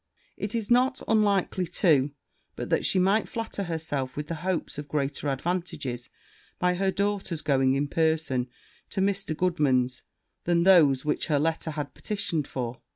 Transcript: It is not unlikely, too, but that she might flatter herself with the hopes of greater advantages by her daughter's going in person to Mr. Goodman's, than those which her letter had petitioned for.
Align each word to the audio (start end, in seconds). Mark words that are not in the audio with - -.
It 0.35 0.55
is 0.55 0.71
not 0.71 0.99
unlikely, 1.07 1.67
too, 1.67 2.09
but 2.55 2.71
that 2.71 2.87
she 2.87 2.97
might 2.97 3.29
flatter 3.29 3.65
herself 3.65 4.17
with 4.17 4.25
the 4.29 4.33
hopes 4.41 4.79
of 4.79 4.87
greater 4.87 5.29
advantages 5.29 6.09
by 6.57 6.73
her 6.73 6.89
daughter's 6.89 7.43
going 7.43 7.75
in 7.75 7.87
person 7.87 8.47
to 8.89 8.99
Mr. 8.99 9.37
Goodman's, 9.37 10.01
than 10.45 10.63
those 10.63 11.05
which 11.05 11.27
her 11.27 11.37
letter 11.37 11.69
had 11.69 11.93
petitioned 11.93 12.47
for. 12.47 12.79